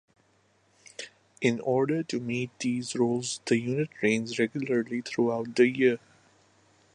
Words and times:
In 1.41 1.59
order 1.59 2.01
to 2.01 2.19
meet 2.19 2.49
these 2.57 2.95
roles 2.95 3.39
the 3.45 3.59
Unit 3.59 3.91
trains 3.99 4.39
regularly 4.39 5.01
throughout 5.01 5.55
the 5.55 5.67
year. 5.67 5.99